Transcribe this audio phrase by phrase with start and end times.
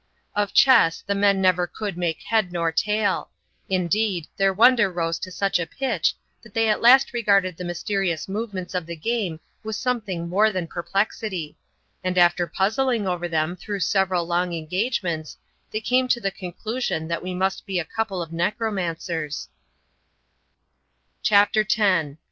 [0.35, 3.29] Of chess, the men never could make head nor tail;
[3.69, 8.27] indeed, their wonder rose to such a pitchy that they at last regarded the mysterious
[8.27, 11.55] movements of the game with something more than perplexity;
[12.03, 15.37] and after puzzling over them through several long engagements,
[15.69, 19.49] they came to the conclusion that we must be a couple of necro mancers
[21.23, 21.57] CBAP.
[21.61, 22.19] X.] A SEA.